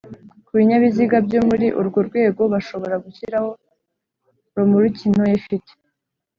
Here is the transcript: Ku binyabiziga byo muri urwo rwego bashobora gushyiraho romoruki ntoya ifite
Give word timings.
Ku 0.45 0.51
binyabiziga 0.57 1.17
byo 1.27 1.39
muri 1.47 1.67
urwo 1.79 1.99
rwego 2.07 2.41
bashobora 2.53 2.95
gushyiraho 3.05 3.49
romoruki 4.55 5.05
ntoya 5.13 5.35
ifite 5.41 5.71